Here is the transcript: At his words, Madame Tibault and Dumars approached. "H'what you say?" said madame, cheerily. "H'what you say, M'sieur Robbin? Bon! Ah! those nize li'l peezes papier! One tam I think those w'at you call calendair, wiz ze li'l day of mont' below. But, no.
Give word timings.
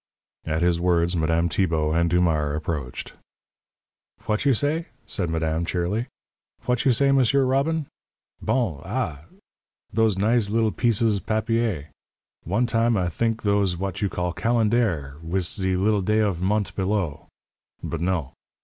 At 0.47 0.63
his 0.63 0.81
words, 0.81 1.15
Madame 1.15 1.47
Tibault 1.47 1.93
and 1.93 2.09
Dumars 2.09 2.57
approached. 2.57 3.13
"H'what 4.23 4.45
you 4.45 4.55
say?" 4.55 4.87
said 5.05 5.29
madame, 5.29 5.63
cheerily. 5.63 6.07
"H'what 6.65 6.85
you 6.85 6.91
say, 6.91 7.11
M'sieur 7.11 7.45
Robbin? 7.45 7.85
Bon! 8.41 8.81
Ah! 8.83 9.25
those 9.93 10.17
nize 10.17 10.49
li'l 10.49 10.71
peezes 10.71 11.19
papier! 11.19 11.89
One 12.45 12.65
tam 12.65 12.97
I 12.97 13.09
think 13.09 13.43
those 13.43 13.73
w'at 13.75 14.01
you 14.01 14.09
call 14.09 14.33
calendair, 14.33 15.19
wiz 15.21 15.47
ze 15.53 15.75
li'l 15.75 16.01
day 16.01 16.17
of 16.17 16.41
mont' 16.41 16.75
below. 16.75 17.27
But, 17.83 18.01
no. 18.01 18.33